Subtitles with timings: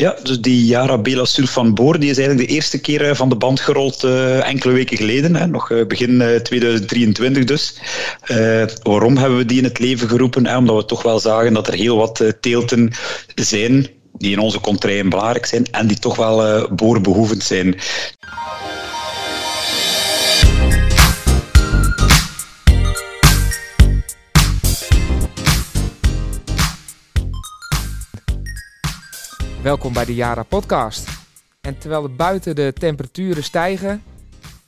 [0.00, 3.36] Ja, dus die Yara Bela Sulfan Boor die is eigenlijk de eerste keer van de
[3.36, 7.74] band gerold uh, enkele weken geleden, hè, nog uh, begin uh, 2023 dus.
[8.82, 10.46] waarom hebben we die in het leven geroepen?
[10.46, 10.56] Hè?
[10.56, 12.92] Omdat we toch wel zagen dat er heel wat teelten
[13.34, 17.74] zijn die in onze contraien belangrijk zijn en die toch wel boorbehoevend zijn.
[29.66, 31.08] Welkom bij de Jara Podcast.
[31.60, 34.02] En terwijl er buiten de temperaturen stijgen,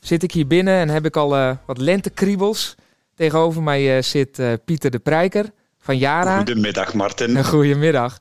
[0.01, 2.74] zit ik hier binnen en heb ik al uh, wat lentekriebels.
[3.15, 6.37] Tegenover mij uh, zit uh, Pieter de Prijker van Jara.
[6.37, 7.45] Goedemiddag, Martin.
[7.45, 8.19] Goedemiddag.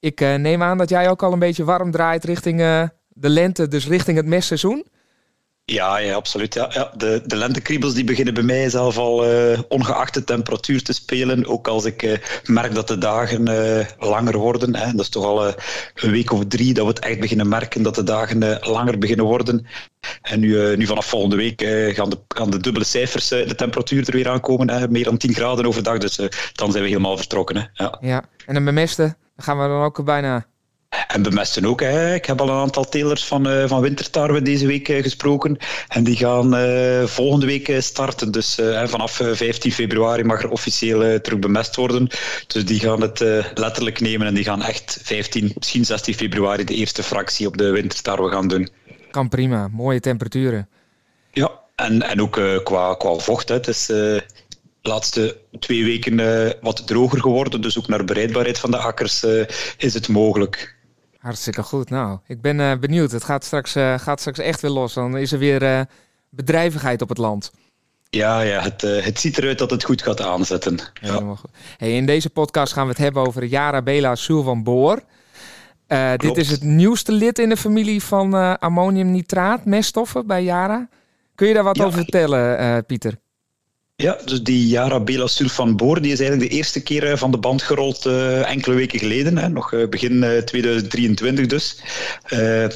[0.00, 2.58] Ik neem aan dat jij ook al een beetje warm draait richting
[3.08, 4.86] de lente, dus richting het mestseizoen.
[5.70, 6.54] Ja, ja absoluut.
[6.54, 6.70] Ja.
[6.72, 10.92] Ja, de, de lentekriebels die beginnen bij mij zelf al uh, ongeacht de temperatuur te
[10.92, 11.46] spelen.
[11.46, 14.76] Ook als ik uh, merk dat de dagen uh, langer worden.
[14.76, 14.90] Hè.
[14.90, 15.46] Dat is toch al
[15.94, 19.24] een week of drie dat we het echt beginnen merken dat de dagen langer beginnen
[19.24, 19.66] worden.
[20.22, 21.62] En nu, nu vanaf volgende week
[21.94, 24.92] gaan, de, gaan de dubbele cijfers, de temperatuur er weer aankomen.
[24.92, 25.98] Meer dan 10 graden overdag.
[25.98, 26.16] Dus
[26.52, 27.56] dan zijn we helemaal vertrokken.
[27.56, 27.84] Hè.
[27.84, 27.98] Ja.
[28.00, 30.46] ja, en dan bemesten, dan gaan we dan ook bijna
[31.18, 31.80] en bemesten ook.
[31.80, 32.14] Hè.
[32.14, 35.56] Ik heb al een aantal telers van, uh, van wintertarwe deze week uh, gesproken.
[35.88, 38.32] En die gaan uh, volgende week starten.
[38.32, 42.08] Dus vanaf 15 februari mag er officieel terug bemest worden.
[42.46, 43.20] Dus die gaan het
[43.54, 47.70] letterlijk nemen en die gaan echt 15, misschien 16 februari de eerste fractie op de
[47.70, 48.68] wintertarwe gaan doen.
[49.10, 50.68] Kan prima, mooie temperaturen.
[51.32, 53.48] Ja, en, en ook qua, qua vocht.
[53.48, 53.54] Hè.
[53.54, 54.22] Het is de
[54.82, 56.16] laatste twee weken
[56.60, 57.60] wat droger geworden.
[57.60, 59.24] Dus ook naar bereidbaarheid van de akkers
[59.76, 60.76] is het mogelijk.
[61.18, 61.90] Hartstikke goed.
[61.90, 63.10] Nou, ik ben uh, benieuwd.
[63.10, 64.94] Het gaat straks, uh, gaat straks echt weer los.
[64.94, 65.80] Dan is er weer uh,
[66.28, 67.50] bedrijvigheid op het land.
[68.10, 70.78] Ja, ja het, het ziet eruit dat het goed gaat aanzetten.
[71.00, 71.36] Ja.
[71.76, 75.02] Hey, in deze podcast gaan we het hebben over Yara Bela van Boor.
[76.16, 80.88] dit is het nieuwste lid in de familie van ammoniumnitraat, meststoffen bij Yara.
[81.34, 83.18] Kun je daar wat over vertellen, Pieter?
[84.02, 87.30] Ja, dus die Yara Bela Sulfan Boor die is eigenlijk de eerste keer eh, van
[87.30, 91.80] de band gerold uh, enkele weken geleden, hè, nog uh, begin 2023 dus.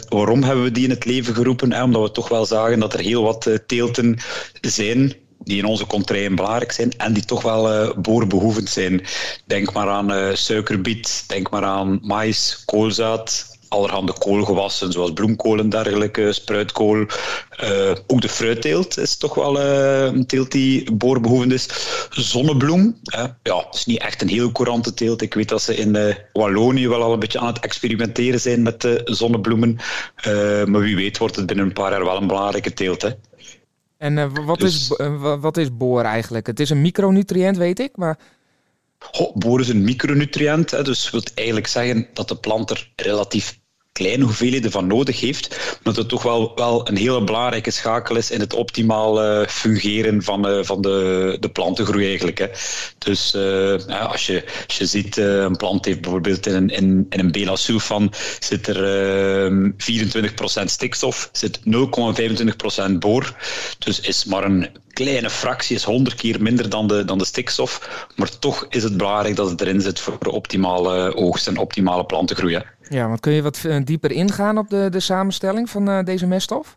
[0.09, 1.73] waarom hebben we die in het leven geroepen?
[1.73, 1.83] Hè?
[1.83, 4.19] Omdat we toch wel zagen dat er heel wat teelten
[4.61, 9.05] zijn die in onze contraien belangrijk zijn en die toch wel boorbehoevend zijn.
[9.47, 16.33] Denk maar aan suikerbiet, denk maar aan mais, koolzaad, allerhande koolgewassen, zoals bloemkool en dergelijke,
[16.33, 17.07] spruitkool.
[17.63, 21.69] Uh, ook de fruitteelt is toch wel uh, een teelt die boorbehoevend is.
[22.11, 25.23] Zonnebloem, uh, ja, is niet echt een heel courante teelt.
[25.23, 28.63] Ik weet dat ze in uh, Wallonië wel al een beetje aan het experimenteren zijn
[28.63, 29.77] met de zonnebloemen.
[30.67, 33.03] maar wie weet wordt het binnen een paar jaar wel een belangrijke teelt.
[33.03, 33.11] Hè.
[33.99, 34.99] En wat, is, dus-
[35.41, 36.47] wat is boor eigenlijk?
[36.47, 38.19] Het is een micronutriënt, weet ik, maar...
[39.35, 43.61] boor is een micronutriënt, hè, dus wil eigenlijk zeggen dat de plant er relatief
[43.93, 48.17] kleine hoeveelheden van nodig heeft, maar dat het toch wel, wel een hele belangrijke schakel
[48.17, 52.39] is in het optimaal fungeren van, uh, van de, de plantengroei eigenlijk.
[52.39, 52.47] Hè.
[52.99, 57.21] Dus uh, als, je, als je ziet, een plant heeft bijvoorbeeld in een, in, in
[57.21, 59.73] een Bela sulfan zit er
[60.61, 63.37] 24% stikstof, zit 0,25% boor,
[63.79, 68.07] dus is maar een kleine fractie, is 100 keer minder dan de, dan de stikstof,
[68.17, 72.55] maar toch is het belangrijk dat het erin zit voor optimale oogst en optimale plantengroei.
[72.55, 72.61] Hè.
[72.93, 76.27] Ja, want kun je wat eh, dieper ingaan op de, de samenstelling van uh, deze
[76.27, 76.77] meststof?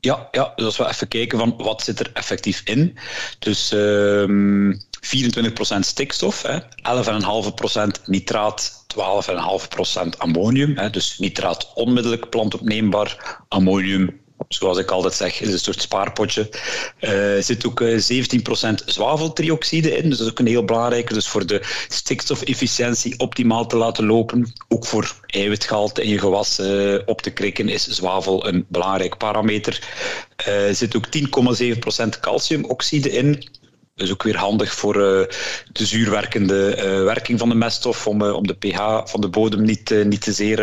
[0.00, 2.98] Ja, ja, dus als we even kijken van wat zit er effectief in.
[3.38, 4.74] Dus uh,
[5.76, 10.76] 24% stikstof, 11,5% nitraat, 12,5% ammonium.
[10.76, 16.48] Hè, dus nitraat onmiddellijk plantopneembaar, ammonium zoals ik altijd zeg, is een soort spaarpotje.
[16.98, 21.14] Er uh, zit ook 17% eh, zwaveltrioxide in, dus dat is ook een heel belangrijke.
[21.14, 26.98] Dus voor de stikstofefficiëntie optimaal te laten lopen, ook voor eiwitgehalte in je gewas uh,
[27.06, 29.82] op te krikken, is zwavel een belangrijk parameter.
[30.36, 33.48] Er zit ook 10,7% calciumoxide in.
[33.98, 35.02] Dus ook weer handig voor uh,
[35.72, 39.62] de zuurwerkende uh, werking van de meststof, om, uh, om de pH van de bodem
[39.62, 40.56] niet, niet te zeer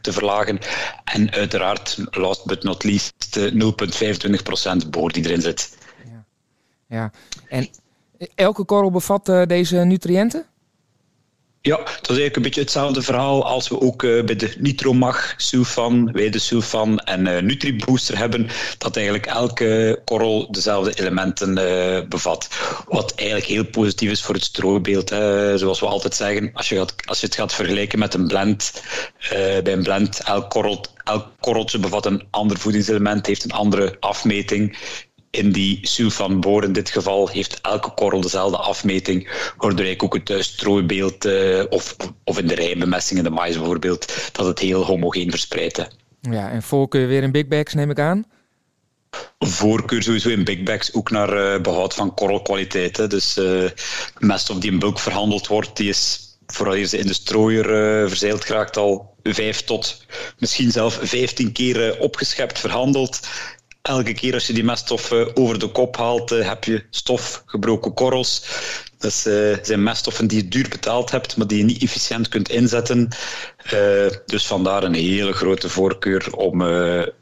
[0.00, 0.58] te verlagen.
[1.04, 3.40] En uiteraard, last but not least,
[4.84, 5.76] 0,25% boor die erin zit.
[6.04, 6.24] Ja.
[6.86, 7.12] ja,
[7.48, 7.68] en
[8.34, 10.46] elke korrel bevat deze nutriënten?
[11.64, 15.34] Ja, dat is eigenlijk een beetje hetzelfde verhaal als we ook uh, bij de Nitromag,
[15.36, 18.48] Sulfan, Sulfan en uh, Nutribooster hebben.
[18.78, 22.48] Dat eigenlijk elke korrel dezelfde elementen uh, bevat.
[22.88, 25.10] Wat eigenlijk heel positief is voor het stroobeeld.
[25.10, 25.58] Hè.
[25.58, 28.82] Zoals we altijd zeggen, als je, als je het gaat vergelijken met een blend.
[29.30, 34.76] bij een blend, elk, korrel, elk korreltje bevat een ander voedingselement, heeft een andere afmeting
[35.32, 40.30] in die sulfanboor in dit geval heeft elke korrel dezelfde afmeting, waardoor ik ook het
[40.30, 44.84] uh, strooibeeld uh, of, of in de rijbemessing in de mais bijvoorbeeld, dat het heel
[44.84, 45.88] homogeen verspreidt.
[46.20, 48.24] Ja, en voorkeur weer in big bags neem ik aan?
[49.38, 52.96] Voorkeur sowieso in big bags, ook naar uh, behoud van korrelkwaliteit.
[52.96, 53.06] Hè.
[53.06, 53.40] Dus
[54.18, 58.44] meststof die in bulk verhandeld wordt, die is vooral hier in de strooier uh, verzeild
[58.44, 60.06] geraakt al vijf tot
[60.38, 63.20] misschien zelf vijftien keer opgeschept, verhandeld
[63.82, 67.94] elke keer als je die meststoffen over de kop haalt, eh, heb je stof, gebroken
[67.94, 68.46] korrels.
[68.98, 72.48] Dat uh, zijn meststoffen die je duur betaald hebt, maar die je niet efficiënt kunt
[72.48, 73.08] inzetten.
[74.26, 76.58] Dus vandaar een hele grote voorkeur om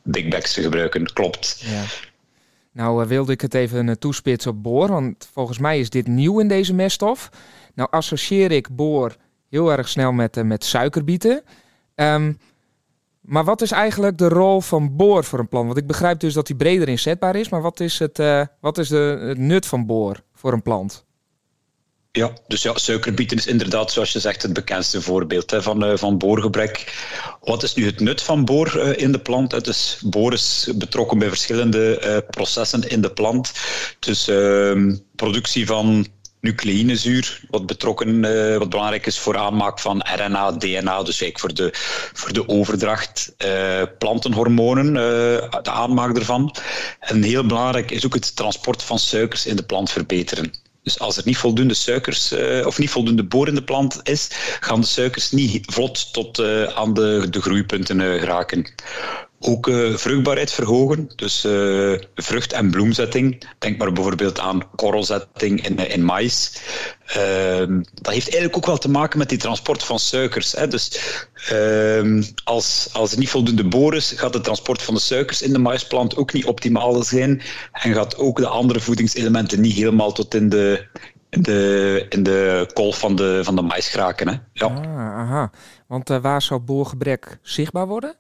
[0.03, 1.13] big bags te gebruiken.
[1.13, 1.63] Klopt.
[1.65, 1.85] Ja.
[2.73, 6.49] Nou wilde ik het even toespitsen op boor, want volgens mij is dit nieuw in
[6.49, 7.31] deze meststof.
[7.75, 9.17] Nou associeer ik boor
[9.51, 11.43] heel erg snel met, met suikerbieten.
[11.95, 12.39] Um,
[13.21, 15.67] maar wat is eigenlijk de rol van boor voor een plant?
[15.67, 18.79] Want ik begrijp dus dat die breder inzetbaar is, maar wat is het, uh, wat
[18.79, 21.05] is de, het nut van boor voor een plant?
[22.13, 25.97] Ja, dus ja, suikerbieten is inderdaad, zoals je zegt, het bekendste voorbeeld hè, van, uh,
[25.97, 26.95] van boorgebrek.
[27.41, 29.53] Wat is nu het nut van boor uh, in de plant?
[29.53, 33.53] Het is, boor is betrokken bij verschillende processen in de plant.
[33.99, 36.07] Dus ehm, productie van
[36.41, 41.55] nucleïnezuur, wat betrokken, uh, wat belangrijk is voor aanmaak van RNA, DNA, dus eigenlijk voor
[41.55, 41.71] de,
[42.13, 46.55] voor de overdracht, uh, plantenhormonen, uh, de aanmaak ervan.
[47.01, 50.53] En heel belangrijk is ook het transport van suikers in de plant verbeteren.
[50.83, 52.33] Dus als er niet voldoende suikers
[52.65, 54.29] of niet voldoende boor in de plant is,
[54.61, 56.43] gaan de suikers niet vlot tot
[56.75, 58.67] aan de, de groeipunten geraken.
[59.43, 63.43] Ook uh, vruchtbaarheid verhogen, dus uh, vrucht- en bloemzetting.
[63.59, 66.61] Denk maar bijvoorbeeld aan korrelzetting in, in mais.
[67.17, 70.53] Uh, dat heeft eigenlijk ook wel te maken met die transport van suikers.
[70.53, 70.69] Hè.
[70.69, 71.01] Dus
[71.49, 75.53] ehm, als, als er niet voldoende boor is, gaat het transport van de suikers in
[75.53, 77.43] de maisplant ook niet optimaal zijn.
[77.73, 80.87] En gaat ook de andere voedingselementen niet helemaal tot in de,
[81.31, 84.29] de, in de kolf van de, van de mais geraken.
[84.29, 84.35] Hè.
[84.53, 84.67] Ja.
[84.67, 85.51] Ah, aha.
[85.87, 88.20] Want waar zou boorgebrek zichtbaar worden?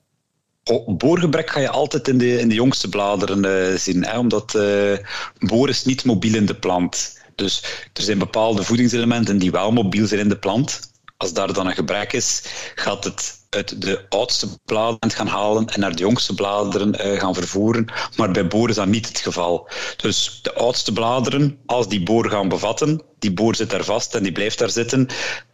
[0.86, 4.96] Boorgebrek ga je altijd in de, in de jongste bladeren uh, zien, omdat uh,
[5.38, 7.18] boor is niet mobiel in de plant.
[7.34, 7.62] Dus
[7.92, 10.80] er zijn bepaalde voedingselementen die wel mobiel zijn in de plant.
[11.16, 12.42] Als daar dan een gebrek is,
[12.74, 17.34] gaat het uit de oudste bladeren gaan halen en naar de jongste bladeren uh, gaan
[17.34, 17.86] vervoeren.
[18.16, 19.68] Maar bij boor is dat niet het geval.
[19.96, 24.22] Dus de oudste bladeren, als die boor gaan bevatten, die boor zit daar vast en
[24.22, 25.08] die blijft daar zitten.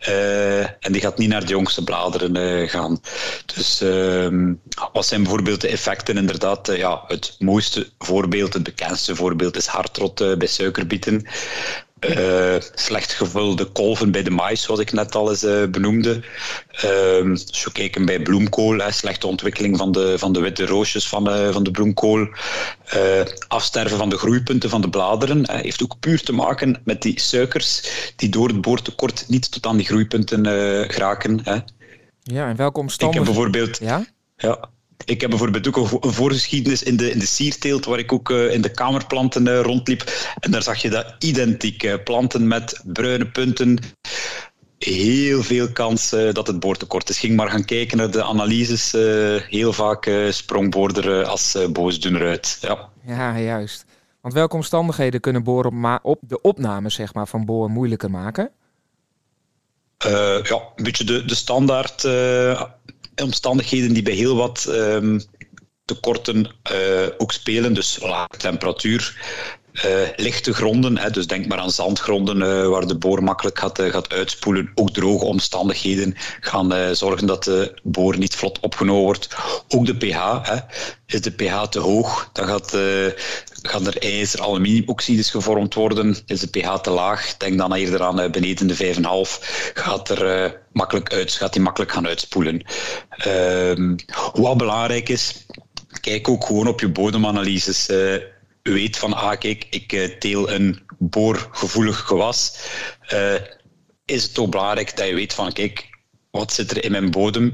[0.09, 3.01] Uh, en die gaat niet naar de jongste bladeren uh, gaan.
[3.55, 4.55] Dus ehm,
[4.93, 6.17] wat zijn bijvoorbeeld de effecten?
[6.17, 11.27] Inderdaad, ja, het mooiste voorbeeld, het bekendste voorbeeld is hartrot bij suikerbieten.
[12.09, 16.23] Uh, slecht gevulde kolven bij de mais, zoals ik net al eens uh, benoemde.
[16.85, 21.09] Uh, als we kijken bij bloemkool, hè, slechte ontwikkeling van de, van de witte roosjes
[21.09, 22.29] van, uh, van de bloemkool.
[23.49, 27.83] afsterven van de groeipunten van de bladeren heeft ook puur te maken met die suikers
[28.17, 30.47] die door het boortekort niet tot aan die groeipunten
[30.91, 31.41] geraken.
[31.43, 31.59] Hè.
[32.23, 33.33] Ja, en welke omstandigheden?
[33.33, 33.79] Ik heb bijvoorbeeld...
[33.79, 34.07] Ja?
[34.37, 34.69] Ja,
[35.05, 38.53] ik heb bijvoorbeeld ook een voorgeschiedenis in de, in de sierteelt, waar ik ook uh,
[38.53, 40.33] in de kamerplanten uh, rondliep.
[40.41, 41.83] En daar zag je dat identiek.
[41.83, 43.79] Uh, planten met bruine punten.
[44.79, 47.19] Heel veel kans dat het boortekort is.
[47.19, 48.93] Ging maar gaan kijken naar de analyses.
[49.49, 52.59] heel vaak sprong boorder als boosdoener uit.
[52.61, 52.89] Ja.
[53.07, 53.85] ja, juist.
[54.21, 58.51] Want welke omstandigheden kunnen boren op de opname zeg maar, van boor moeilijker maken?
[60.43, 62.03] ja, een beetje de, de standaard
[63.23, 65.23] omstandigheden die bij heel wat um,
[65.85, 67.75] tekorten uh, ook spelen.
[67.75, 69.17] Dus lage temperatuur,
[69.75, 69.83] uh,
[70.17, 74.13] lichte gronden, hè, dus denk maar aan zandgronden uh, waar de boor makkelijk gaat, gaat
[74.13, 74.71] uitspoelen.
[74.75, 79.29] Ook droge omstandigheden gaan zorgen dat de boor niet vlot opgenomen wordt.
[79.69, 80.39] Ook de pH.
[80.43, 80.57] Hè.
[81.07, 82.77] Is de pH te hoog, dan gaat,
[83.69, 86.17] gaan er ijzer, aluminiumoxides gevormd worden.
[86.27, 89.03] Is de pH te laag, denk dan eerder aan beneden de 5,5,
[89.75, 92.65] gaat, er, makkelijk uit, gaat die makkelijk gaan uitspoelen.
[93.09, 93.97] Ehm,
[94.33, 95.47] wat belangrijk is,
[96.01, 97.89] kijk ook gewoon op je bodemanalyses
[98.73, 102.59] weet van, ah kijk, ik uh, teel een boorgevoelig gewas,
[103.13, 103.35] uh,
[104.05, 105.89] is het ook belangrijk dat je weet van, kijk,
[106.31, 107.51] wat zit er in mijn bodem?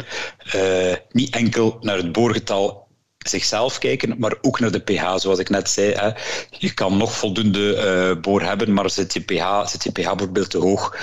[0.54, 2.81] Uh, niet enkel naar het boorgetal
[3.28, 5.92] zichzelf kijken, maar ook naar de pH, zoals ik net zei.
[5.92, 6.10] Hè.
[6.50, 10.58] Je kan nog voldoende boor hebben, maar zit je pH, zit je pH bijvoorbeeld te
[10.58, 10.96] hoog,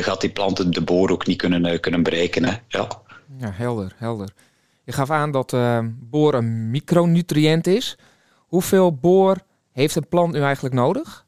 [0.00, 2.44] gaat die planten de boor ook niet kunnen, kunnen bereiken.
[2.44, 2.54] Hè.
[2.68, 2.88] Ja.
[3.38, 4.28] ja, helder, helder.
[4.84, 5.56] Je gaf aan dat
[6.10, 7.98] boor een micronutriënt is.
[8.36, 9.36] Hoeveel boor
[9.72, 11.25] heeft een plant nu eigenlijk nodig?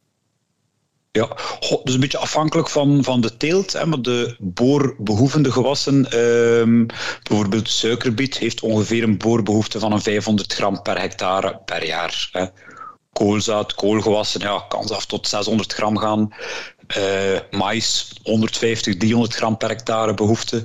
[1.11, 1.37] Ja,
[1.85, 3.73] dus een beetje afhankelijk van, van de teelt.
[3.73, 6.87] Hè, maar de boorbehoevende gewassen, um,
[7.23, 12.29] bijvoorbeeld suikerbiet, heeft ongeveer een boorbehoefte van een 500 gram per hectare per jaar.
[12.33, 12.47] Hè.
[13.13, 16.35] koolzaad, koolgewassen, ja, kan zelfs tot 600 gram gaan.
[16.99, 20.63] Uh, mais, 150, 300 gram per hectare behoefte.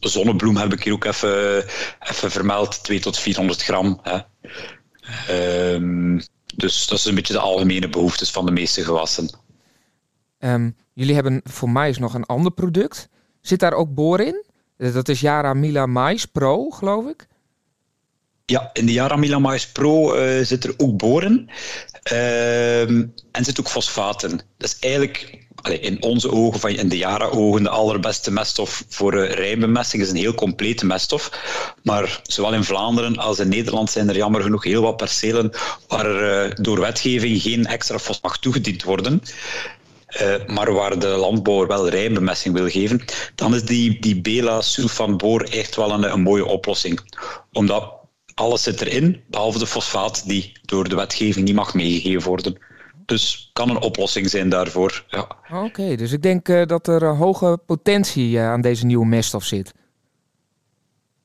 [0.00, 1.64] Zonnebloem heb ik hier ook even,
[2.00, 4.00] even vermeld, 2 tot 400 gram.
[4.02, 4.18] Hè.
[5.74, 6.22] Um,
[6.56, 9.30] dus dat is een beetje de algemene behoeftes van de meeste gewassen.
[10.38, 13.08] Um, jullie hebben voor mais nog een ander product.
[13.40, 14.44] Zit daar ook boor in?
[14.76, 17.26] Dat is Yara Mila Mais Pro, geloof ik.
[18.44, 21.48] Ja, in de Yara Mila Mais Pro uh, zit er ook boren.
[22.12, 24.30] Uh, en zit ook fosfaten.
[24.30, 25.44] Dat is eigenlijk
[25.80, 30.02] in onze ogen, van in de Yara-ogen, de allerbeste meststof voor uh, rijnbemesting.
[30.02, 31.30] is een heel complete meststof.
[31.82, 35.50] Maar zowel in Vlaanderen als in Nederland zijn er jammer genoeg heel wat percelen
[35.88, 39.22] waar door wetgeving geen extra fosfaat mag toegediend worden.
[40.22, 43.04] Uh, maar waar de landbouwer wel rijnbemesting wil geven,
[43.34, 47.00] dan is die, die Bela sulfanboor echt wel een, een mooie oplossing.
[47.52, 47.94] Omdat
[48.34, 52.58] alles zit erin, behalve de fosfaat die door de wetgeving niet mag meegegeven worden.
[53.06, 55.04] Dus kan een oplossing zijn daarvoor.
[55.08, 55.28] Ja.
[55.64, 59.44] Oké, dus ik denk uh, dat er uh, hoge potentie uh, aan deze nieuwe meststof
[59.44, 59.74] zit.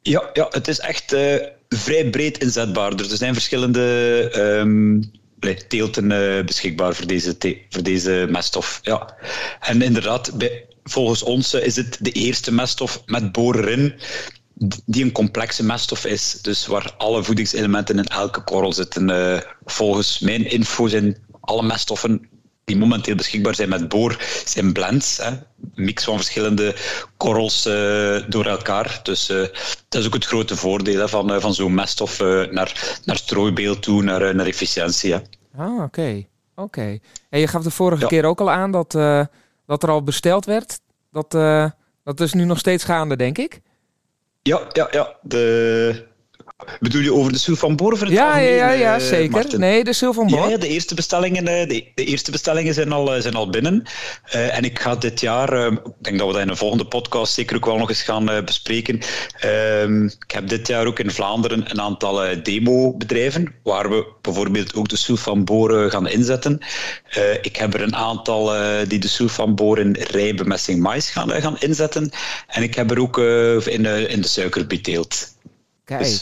[0.02, 1.16] Ja, ja het is echt
[1.70, 2.96] vrij breed inzetbaar.
[2.96, 5.12] Dus er zijn verschillende um,
[5.68, 6.08] teelten
[6.46, 7.36] beschikbaar voor deze,
[7.70, 8.80] voor deze meststof.
[8.82, 9.16] Ja.
[9.60, 13.94] En inderdaad, bij, volgens ons is het de eerste meststof met boor erin
[14.86, 16.40] die een complexe meststof is.
[16.42, 19.44] Dus waar alle voedingselementen in elke korrel zitten.
[19.66, 22.30] volgens mijn info zijn alle meststoffen
[22.64, 25.18] die momenteel beschikbaar zijn met boor, zijn blends.
[25.18, 25.32] Hè.
[25.76, 26.76] Mix van verschillende
[27.18, 29.00] korrels uh, door elkaar.
[29.04, 29.48] Dus uh,
[29.90, 33.82] dat is ook het grote voordeel hè, van, uh, van zo'n meststof naar, naar strooibeeld
[33.82, 35.14] toe, naar, naar efficiëntie.
[35.14, 35.20] Hè.
[35.58, 35.84] Ah, oké.
[35.84, 36.28] Okay.
[36.56, 37.00] oké.
[37.30, 38.08] En je gaf de vorige ja.
[38.08, 38.92] keer ook al aan dat,
[39.66, 40.80] dat er al besteld werd.
[41.12, 41.32] Dat,
[42.04, 43.62] dat is nu nog steeds gaande, denk ik.
[44.42, 45.16] Ja, ja, ja.
[45.22, 46.08] De,
[46.80, 48.10] Bedoel je over de Sul van Boor?
[48.12, 49.60] Ja, ja, ja, ja, zeker.
[49.60, 50.50] Nee, de Sul van Boor.
[50.50, 53.84] Ja, de eerste bestellingen, eh, de, de eerste bestellingen zijn, al, eh, zijn al binnen.
[54.36, 56.86] Uh, en ik ga dit jaar, uh, ik denk dat we dat in een volgende
[56.86, 59.00] podcast zeker ook wel nog eens gaan uh, bespreken.
[59.46, 64.90] Uh, ik heb dit jaar ook in Vlaanderen een aantal demo-bedrijven, waar we bijvoorbeeld ook
[64.90, 66.60] de Sul van Boor gaan inzetten.
[67.42, 68.54] ik heb er een aantal
[68.88, 72.10] die de Sul van Boor in rijbemessing mais gaan, gaan inzetten.
[72.48, 75.32] En ik heb er ook in, in de suikerbeteelt.
[75.98, 76.22] Kijk.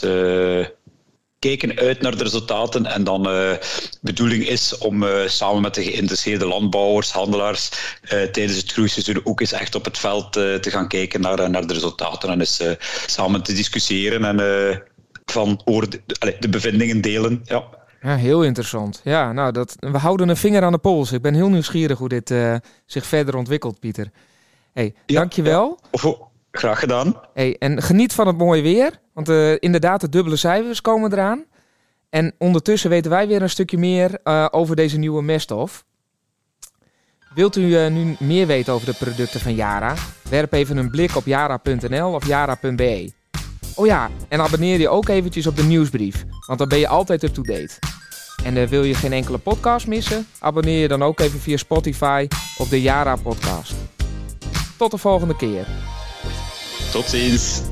[1.38, 3.52] kijken uit naar de resultaten en dan uh,
[4.00, 7.70] bedoeling is om uh, samen met de geïnteresseerde landbouwers, handelaars
[8.08, 11.72] tijdens het groeiseizoen ook eens echt op het veld te gaan kijken naar, naar de
[11.72, 12.62] resultaten en eens
[13.06, 14.82] samen te discussiëren en
[15.24, 16.00] van de,
[16.38, 17.40] de bevindingen delen.
[17.44, 17.64] Ja.
[18.02, 19.00] Ja, heel interessant.
[19.04, 21.12] Ja, nou, dat, we houden een vinger aan de pols.
[21.12, 22.34] Ik ben heel nieuwsgierig hoe dit
[22.86, 24.10] zich verder ontwikkelt, Pieter.
[24.72, 25.78] Hey, ja, dankjewel.
[25.90, 26.28] Ja.
[26.52, 27.20] Graag gedaan.
[27.34, 29.00] Hey, en geniet van het mooie weer.
[29.20, 31.44] Want uh, inderdaad, de dubbele cijfers komen eraan.
[32.10, 35.84] En ondertussen weten wij weer een stukje meer uh, over deze nieuwe meststof.
[37.34, 39.94] Wilt u uh, nu meer weten over de producten van Yara?
[40.30, 43.12] Werp even een blik op yara.nl of yara.be.
[43.74, 47.22] Oh ja, en abonneer je ook eventjes op de nieuwsbrief, want dan ben je altijd
[47.22, 47.78] up-to-date.
[48.44, 50.26] En wil je geen enkele podcast missen?
[50.38, 52.26] Abonneer je dan ook even via Spotify
[52.58, 53.74] op de Yara podcast.
[54.78, 55.66] Tot de volgende keer.
[56.92, 57.69] Tot ziens.